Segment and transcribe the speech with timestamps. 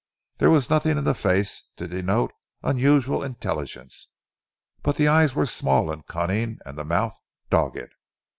[0.39, 2.31] There was nothing in the face to denote
[2.63, 4.07] unusual intelligence,
[4.81, 7.15] but the eyes were small and cunning and the mouth
[7.51, 7.93] dogged.